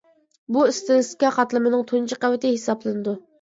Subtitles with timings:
[0.55, 3.15] بۇ ئىستىلىستىكا قاتلىمىنىڭ تۇنجى قەۋىتى ھېسابلىنىدۇ.